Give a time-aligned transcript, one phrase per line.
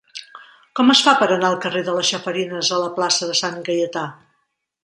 [0.79, 3.63] Com es fa per anar del carrer de les Chafarinas a la plaça de Sant
[3.69, 4.09] Gaietà?